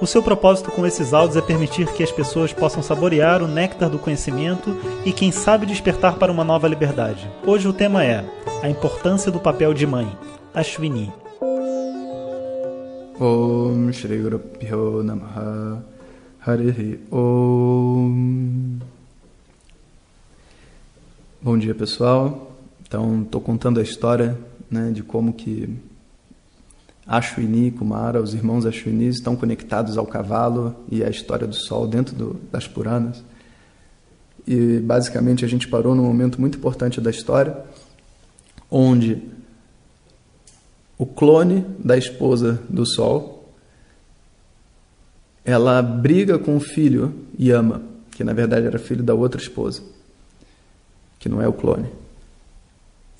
[0.00, 3.90] O seu propósito com esses áudios é permitir que as pessoas possam saborear o néctar
[3.90, 4.74] do conhecimento
[5.04, 7.30] e, quem sabe, despertar para uma nova liberdade.
[7.46, 8.24] Hoje o tema é
[8.62, 10.10] a importância do papel de mãe,
[10.54, 11.12] Ashwini.
[13.20, 14.22] Om Shri
[15.04, 15.84] Namaha
[16.46, 18.78] Harihi Om
[21.42, 24.38] Bom dia pessoal, então estou contando a história
[24.70, 25.78] né, de como que
[27.10, 32.14] Ashwini Kumara, os irmãos Ashwini, estão conectados ao cavalo e à história do sol dentro
[32.14, 33.24] do, das Puranas.
[34.46, 37.56] E basicamente a gente parou num momento muito importante da história,
[38.70, 39.20] onde
[40.96, 43.52] o clone da esposa do sol,
[45.44, 49.82] ela briga com o filho Yama, que na verdade era filho da outra esposa,
[51.18, 51.88] que não é o clone.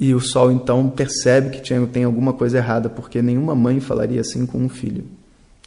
[0.01, 4.23] E o Sol então percebe que tinha, tem alguma coisa errada, porque nenhuma mãe falaria
[4.23, 5.05] assim com um filho.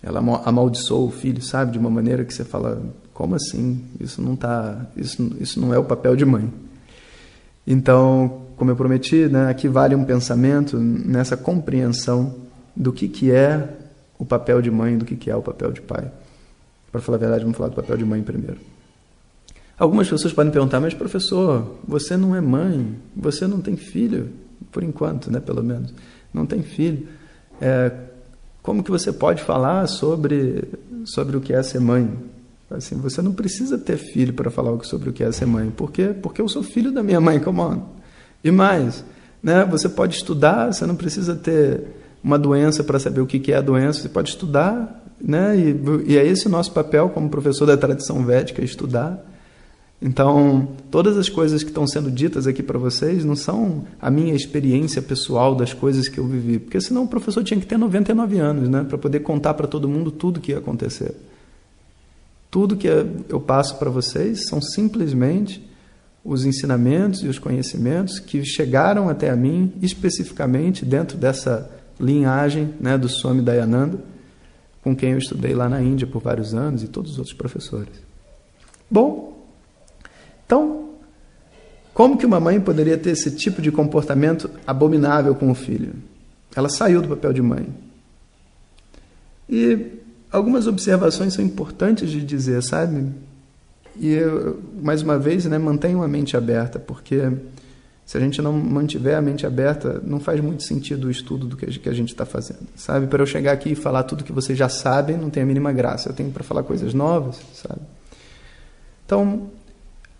[0.02, 2.82] Ela amaldiçoou o filho, sabe, de uma maneira que você fala,
[3.14, 3.84] como assim?
[4.00, 6.52] Isso não tá, isso, isso não é o papel de mãe.
[7.66, 12.34] Então, como eu prometi, né, aqui vale um pensamento nessa compreensão
[12.76, 13.70] do que que é
[14.18, 16.12] o papel de mãe, do que que é o papel de pai.
[16.92, 18.58] Para falar a verdade, vamos falar do papel de mãe primeiro.
[19.84, 24.30] Algumas pessoas podem perguntar, mas professor, você não é mãe, você não tem filho,
[24.72, 25.94] por enquanto, né, pelo menos,
[26.34, 27.06] não tem filho.
[27.60, 27.92] É,
[28.62, 30.64] como que você pode falar sobre,
[31.04, 32.10] sobre o que é ser mãe?
[32.72, 35.70] Assim, você não precisa ter filho para falar sobre o que é ser mãe.
[35.70, 36.16] Por quê?
[36.22, 37.82] Porque eu sou filho da minha mãe, come on.
[38.42, 39.04] E mais,
[39.44, 41.82] né, você pode estudar, você não precisa ter
[42.24, 46.18] uma doença para saber o que é a doença, você pode estudar, né, e, e
[46.18, 49.33] é esse o nosso papel como professor da tradição védica, estudar.
[50.06, 54.36] Então, todas as coisas que estão sendo ditas aqui para vocês não são a minha
[54.36, 58.38] experiência pessoal das coisas que eu vivi, porque senão o professor tinha que ter 99
[58.38, 61.16] anos, né, para poder contar para todo mundo tudo que ia acontecer.
[62.52, 62.86] Tudo que
[63.30, 65.66] eu passo para vocês são simplesmente
[66.22, 72.98] os ensinamentos e os conhecimentos que chegaram até a mim especificamente dentro dessa linhagem, né,
[72.98, 73.98] do Swami Dayananda,
[74.84, 78.04] com quem eu estudei lá na Índia por vários anos e todos os outros professores.
[78.92, 79.23] Bom,
[80.54, 80.90] então,
[81.96, 85.94] como que uma mãe poderia ter esse tipo de comportamento abominável com o filho?
[86.56, 87.68] Ela saiu do papel de mãe.
[89.50, 90.00] E
[90.32, 93.12] algumas observações são importantes de dizer, sabe?
[94.00, 97.32] E eu, mais uma vez, né, mantenham a mente aberta, porque
[98.06, 101.58] se a gente não mantiver a mente aberta, não faz muito sentido o estudo do
[101.58, 103.08] que a gente está fazendo, sabe?
[103.08, 105.72] Para eu chegar aqui e falar tudo que vocês já sabem, não tem a mínima
[105.72, 106.10] graça.
[106.10, 107.82] Eu tenho para falar coisas novas, sabe?
[109.06, 109.50] Então,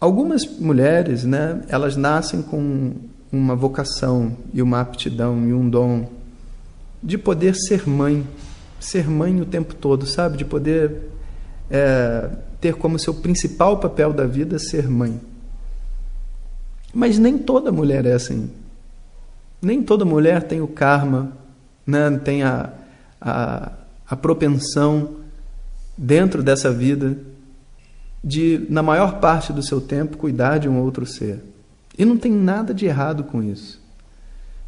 [0.04, 2.92] Algumas mulheres, né, elas nascem com
[3.32, 6.10] uma vocação e uma aptidão e um dom
[7.02, 8.28] de poder ser mãe,
[8.82, 10.36] ser mãe o tempo todo, sabe?
[10.36, 11.10] De poder
[11.72, 15.22] é, ter como seu principal papel da vida ser mãe.
[16.94, 18.52] Mas nem toda mulher é assim.
[19.62, 21.32] Nem toda mulher tem o karma,
[21.88, 22.10] né?
[22.26, 22.74] tem a,
[23.22, 23.72] a,
[24.10, 25.12] a propensão
[25.98, 27.16] dentro dessa vida
[28.24, 31.44] de, na maior parte do seu tempo, cuidar de um outro ser.
[31.98, 33.82] E não tem nada de errado com isso.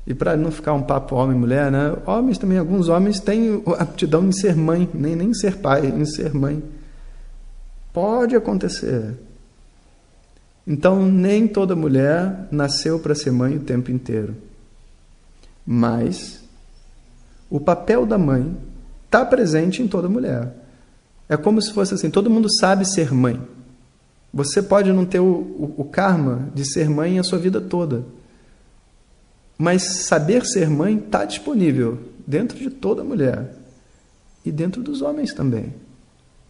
[0.05, 1.95] E para não ficar um papo homem-mulher, né?
[2.05, 6.33] Homens também, alguns homens têm aptidão em ser mãe, nem, nem ser pai, em ser
[6.33, 6.61] mãe.
[7.91, 9.15] Pode acontecer.
[10.67, 14.35] Então, nem toda mulher nasceu para ser mãe o tempo inteiro.
[15.65, 16.43] Mas
[17.49, 18.55] o papel da mãe
[19.05, 20.64] está presente em toda mulher.
[21.27, 23.41] É como se fosse assim: todo mundo sabe ser mãe.
[24.33, 28.03] Você pode não ter o, o, o karma de ser mãe a sua vida toda.
[29.57, 33.55] Mas saber ser mãe está disponível dentro de toda mulher
[34.43, 35.73] e dentro dos homens também.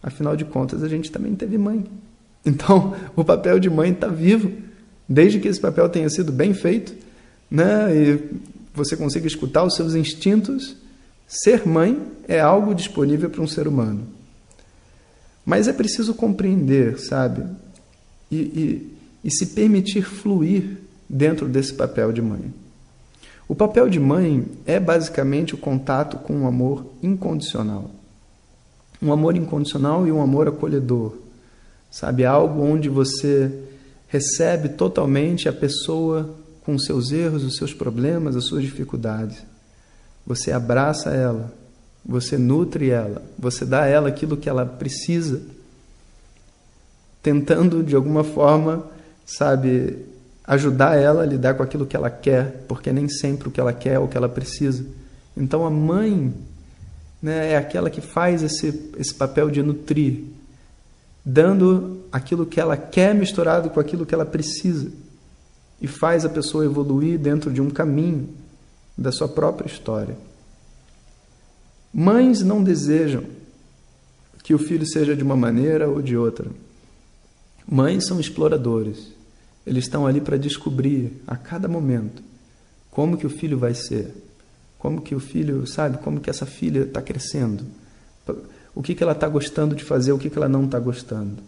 [0.02, 1.84] Afinal de contas, a gente também teve mãe.
[2.48, 4.52] Então, o papel de mãe está vivo,
[5.08, 6.94] desde que esse papel tenha sido bem feito,
[7.50, 7.92] né?
[7.92, 8.24] E
[8.72, 10.76] você consiga escutar os seus instintos.
[11.26, 14.06] Ser mãe é algo disponível para um ser humano.
[15.46, 17.44] Mas é preciso compreender, sabe?
[18.28, 20.78] E, e, e se permitir fluir
[21.08, 22.52] dentro desse papel de mãe.
[23.48, 27.92] O papel de mãe é basicamente o contato com um amor incondicional.
[29.00, 31.16] Um amor incondicional e um amor acolhedor.
[31.92, 32.24] Sabe?
[32.24, 33.62] Algo onde você
[34.08, 36.34] recebe totalmente a pessoa
[36.64, 39.38] com seus erros, os seus problemas, as suas dificuldades.
[40.26, 41.54] Você abraça ela,
[42.06, 45.42] você nutre ela, você dá a ela aquilo que ela precisa,
[47.20, 48.86] tentando de alguma forma,
[49.26, 49.98] sabe,
[50.44, 53.72] ajudar ela a lidar com aquilo que ela quer, porque nem sempre o que ela
[53.72, 54.84] quer é o que ela precisa.
[55.36, 56.32] Então a mãe
[57.20, 60.22] né, é aquela que faz esse, esse papel de nutrir,
[61.24, 64.92] dando aquilo que ela quer misturado com aquilo que ela precisa
[65.80, 68.28] e faz a pessoa evoluir dentro de um caminho
[68.96, 70.16] da sua própria história.
[71.98, 73.24] Mães não desejam
[74.42, 76.50] que o filho seja de uma maneira ou de outra.
[77.66, 79.12] Mães são exploradores.
[79.66, 82.22] Eles estão ali para descobrir a cada momento
[82.90, 84.12] como que o filho vai ser,
[84.78, 87.64] como que o filho, sabe, como que essa filha está crescendo,
[88.74, 91.42] o que, que ela está gostando de fazer, o que, que ela não está gostando.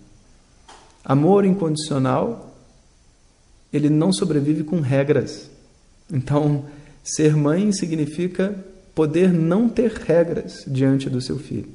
[1.05, 2.57] Amor incondicional,
[3.71, 5.51] ele não sobrevive com regras.
[6.11, 6.65] Então,
[7.05, 8.59] ser mãe significa
[8.99, 11.69] poder não ter regras diante do seu filho.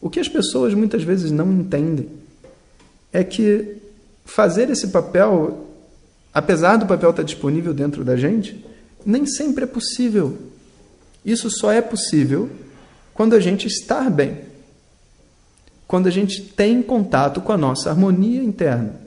[0.00, 2.08] O que as pessoas muitas vezes não entendem
[3.12, 3.76] é que
[4.24, 5.68] fazer esse papel,
[6.32, 8.64] apesar do papel estar disponível dentro da gente,
[9.04, 10.38] nem sempre é possível.
[11.22, 12.48] Isso só é possível
[13.12, 14.38] quando a gente está bem.
[15.86, 18.98] Quando a gente tem contato com a nossa harmonia interna.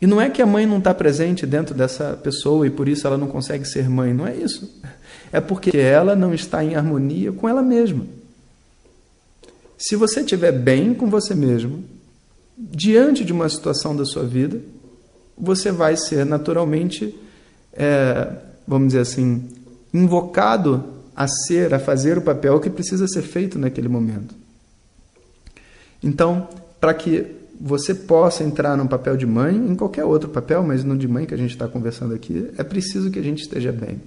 [0.00, 3.06] E não é que a mãe não está presente dentro dessa pessoa e por isso
[3.06, 4.80] ela não consegue ser mãe, não é isso.
[5.32, 8.06] É porque ela não está em harmonia com ela mesma.
[9.76, 11.84] Se você estiver bem com você mesmo,
[12.56, 14.60] diante de uma situação da sua vida,
[15.36, 17.14] você vai ser naturalmente,
[17.72, 18.28] é,
[18.66, 19.48] vamos dizer assim,
[19.94, 20.84] invocado
[21.14, 24.34] a ser, a fazer o papel que precisa ser feito naquele momento.
[26.02, 26.48] Então,
[26.80, 27.26] para que
[27.60, 31.26] você possa entrar num papel de mãe, em qualquer outro papel, mas no de mãe
[31.26, 34.00] que a gente está conversando aqui, é preciso que a gente esteja bem.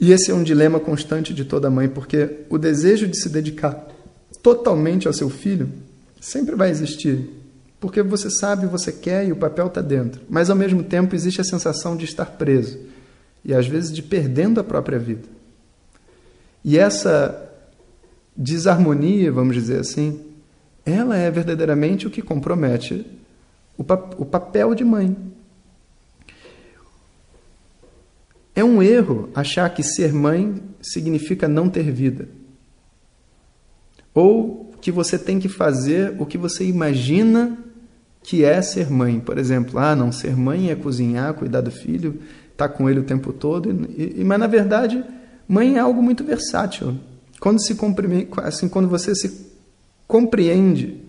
[0.00, 3.86] E esse é um dilema constante de toda mãe, porque o desejo de se dedicar
[4.42, 5.68] totalmente ao seu filho
[6.20, 7.28] sempre vai existir.
[7.78, 10.20] Porque você sabe, você quer e o papel está dentro.
[10.28, 12.78] Mas ao mesmo tempo existe a sensação de estar preso
[13.42, 15.26] e às vezes de perdendo a própria vida.
[16.62, 17.50] E essa
[18.36, 20.20] desarmonia, vamos dizer assim,
[20.84, 23.06] ela é verdadeiramente o que compromete
[23.76, 25.16] o, pap o papel de mãe.
[28.54, 32.28] É um erro achar que ser mãe significa não ter vida.
[34.12, 37.56] Ou que você tem que fazer o que você imagina
[38.22, 39.20] que é ser mãe.
[39.20, 42.20] Por exemplo, ah, não, ser mãe é cozinhar, cuidar do filho,
[42.52, 43.70] estar tá com ele o tempo todo.
[43.96, 45.02] E, e, mas, na verdade,
[45.48, 46.98] mãe é algo muito versátil.
[47.38, 47.76] Quando, se
[48.42, 49.49] assim, quando você se
[50.10, 51.00] compreende,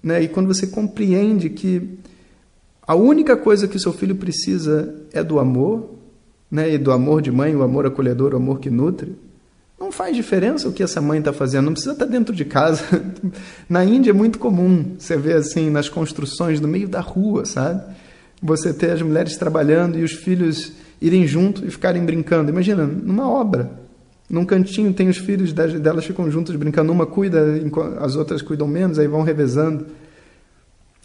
[0.00, 1.98] né, e quando você compreende que
[2.86, 5.90] a única coisa que seu filho precisa é do amor,
[6.50, 9.16] né, e do amor de mãe, o amor acolhedor, o amor que nutre,
[9.78, 12.44] não faz diferença o que essa mãe está fazendo, não precisa estar tá dentro de
[12.44, 12.82] casa.
[13.68, 17.82] Na Índia é muito comum você ver assim nas construções no meio da rua, sabe?
[18.40, 22.50] Você ter as mulheres trabalhando e os filhos irem junto e ficarem brincando.
[22.50, 23.83] Imagina, numa obra.
[24.34, 27.40] Num cantinho tem os filhos delas ficam juntos brincando, uma cuida,
[28.00, 29.86] as outras cuidam menos, aí vão revezando.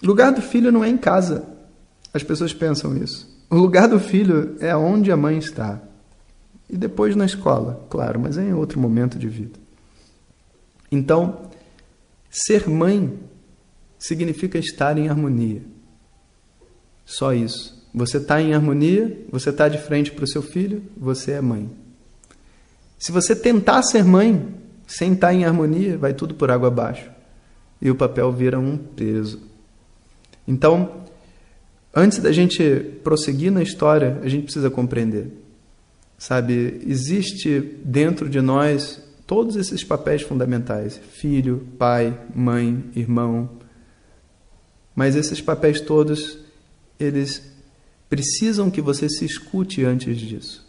[0.02, 1.46] O lugar do filho não é em casa.
[2.12, 3.30] As pessoas pensam isso.
[3.48, 5.80] O lugar do filho é onde a mãe está.
[6.68, 9.60] E depois na escola, claro, mas é em outro momento de vida.
[10.92, 11.52] Então,
[12.32, 13.14] ser mãe
[14.00, 15.62] significa estar em harmonia.
[17.06, 17.80] Só isso.
[17.94, 21.70] Você está em harmonia, você está de frente para o seu filho, você é mãe.
[23.00, 24.54] Se você tentar ser mãe
[24.86, 27.10] sem estar em harmonia, vai tudo por água abaixo.
[27.82, 29.42] E o papel vira um peso.
[30.48, 31.06] Então,
[31.96, 32.62] antes da gente
[33.04, 35.32] prosseguir na história, a gente precisa compreender
[36.20, 43.50] Sabe, existe dentro de nós todos esses papéis fundamentais: filho, pai, mãe, irmão.
[44.94, 46.38] Mas esses papéis todos,
[47.00, 47.50] eles
[48.10, 50.69] precisam que você se escute antes disso.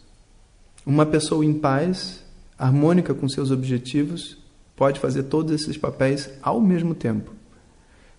[0.85, 2.23] Uma pessoa em paz,
[2.57, 4.37] harmônica com seus objetivos,
[4.75, 7.31] pode fazer todos esses papéis ao mesmo tempo.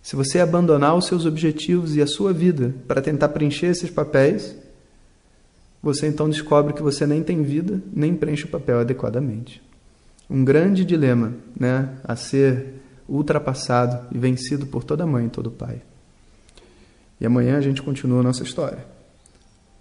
[0.00, 4.56] Se você abandonar os seus objetivos e a sua vida para tentar preencher esses papéis,
[5.82, 9.62] você então descobre que você nem tem vida, nem preenche o papel adequadamente.
[10.30, 12.74] Um grande dilema né, a ser
[13.08, 15.82] ultrapassado e vencido por toda mãe e todo pai.
[17.20, 18.84] E amanhã a gente continua a nossa história.